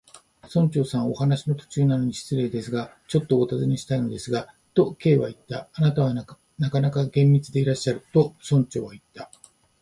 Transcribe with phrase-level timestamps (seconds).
[0.49, 5.69] 「村長さん、お話の途中なのに失礼ですが、ちょっとおたずねしたいのですが」と、Ｋ はいった。
[5.77, 9.29] 「あなたはなかなか厳密でいらっしゃる」と、村長はいった。